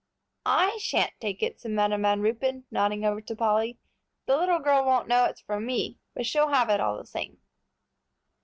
"I 0.47 0.79
shan't 0.81 1.13
take 1.19 1.43
it," 1.43 1.59
said 1.61 1.69
Madam 1.73 2.01
Van 2.01 2.21
Ruypen, 2.21 2.63
nodding 2.71 3.05
over 3.05 3.21
to 3.21 3.35
Polly; 3.35 3.77
"the 4.25 4.35
little 4.35 4.57
girl 4.57 4.83
won't 4.83 5.07
know 5.07 5.25
it's 5.25 5.41
from 5.41 5.63
me, 5.67 5.99
but 6.15 6.25
she 6.25 6.39
will 6.39 6.47
have 6.49 6.69
it 6.71 6.79
all 6.79 6.97
the 6.97 7.05
same." 7.05 7.37